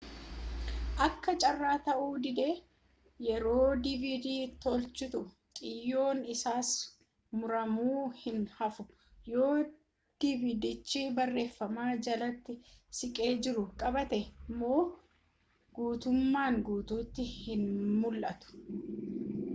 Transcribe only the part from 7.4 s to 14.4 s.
muramuu hin haafu yoo vidiyochi barreeffama jalatti siqee jiru qabaate